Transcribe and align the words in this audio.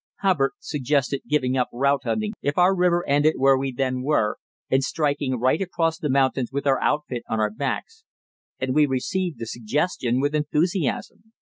Hubbard 0.21 0.53
suggested 0.57 1.21
giving 1.29 1.55
up 1.55 1.69
route 1.71 2.05
hunting 2.05 2.33
if 2.41 2.57
our 2.57 2.75
river 2.75 3.07
ended 3.07 3.35
where 3.37 3.55
we 3.55 3.71
then 3.71 4.01
were, 4.01 4.37
and 4.67 4.83
striking 4.83 5.39
right 5.39 5.61
across 5.61 5.99
the 5.99 6.09
mountains 6.09 6.51
with 6.51 6.65
our 6.65 6.81
outfit 6.81 7.21
on 7.29 7.39
our 7.39 7.51
backs, 7.51 8.03
and 8.59 8.73
we 8.73 8.87
received 8.87 9.37
the 9.37 9.45
suggestion 9.45 10.19
with 10.19 10.33
enthusiasm. 10.33 11.33